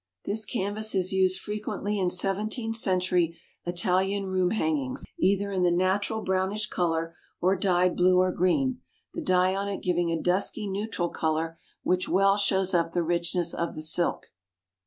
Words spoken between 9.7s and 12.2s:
giving a dusky neutral colour which